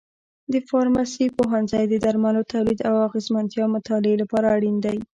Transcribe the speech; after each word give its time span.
د 0.51 0.53
فارمسي 0.69 1.25
پوهنځی 1.37 1.83
د 1.89 1.93
درملو 2.05 2.41
تولید 2.53 2.79
او 2.89 2.95
اغیزمنتیا 3.07 3.65
مطالعې 3.75 4.15
لپاره 4.23 4.47
اړین 4.55 4.75
دی. 4.85 4.97